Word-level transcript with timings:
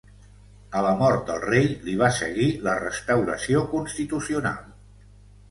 A 0.77 0.79
la 0.85 0.93
mort 1.01 1.27
del 1.31 1.43
rei, 1.49 1.69
li 1.89 1.95
va 1.99 2.09
seguir 2.21 2.47
la 2.69 2.75
restauració 2.85 3.63
constitucional. 3.77 4.59